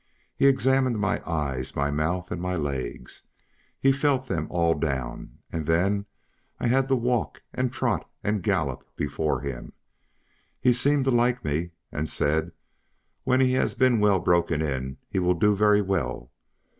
He 0.35 0.47
examined 0.47 0.97
my 0.99 1.21
eyes, 1.29 1.75
my 1.75 1.91
mouth, 1.91 2.31
and 2.31 2.41
my 2.41 2.55
legs; 2.55 3.21
he 3.79 3.91
felt 3.91 4.25
them 4.27 4.47
all 4.49 4.73
down, 4.73 5.37
and 5.51 5.67
then 5.67 6.07
I 6.59 6.65
had 6.65 6.87
to 6.87 6.95
walk 6.95 7.43
and 7.53 7.71
trot 7.71 8.09
and 8.23 8.41
gallop 8.41 8.83
before 8.95 9.41
him; 9.41 9.73
he 10.59 10.73
seemed 10.73 11.05
to 11.05 11.11
like 11.11 11.45
me, 11.45 11.73
and 11.91 12.09
said, 12.09 12.51
"When 13.25 13.41
he 13.41 13.53
has 13.53 13.75
been 13.75 13.99
well 13.99 14.19
broken 14.19 14.59
in 14.59 14.97
he 15.07 15.19
will 15.19 15.35
do 15.35 15.55
very 15.55 15.83
well." 15.83 16.31